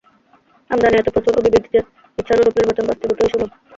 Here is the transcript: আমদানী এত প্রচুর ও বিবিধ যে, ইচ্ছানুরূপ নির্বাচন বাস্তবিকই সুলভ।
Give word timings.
আমদানী 0.69 0.95
এত 0.97 1.07
প্রচুর 1.09 1.33
ও 1.35 1.45
বিবিধ 1.45 1.63
যে, 1.67 1.79
ইচ্ছানুরূপ 2.17 2.53
নির্বাচন 2.57 2.85
বাস্তবিকই 2.89 3.31
সুলভ। 3.31 3.49